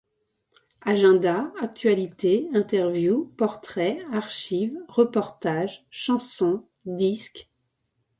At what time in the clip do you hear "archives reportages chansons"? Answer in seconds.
4.11-6.65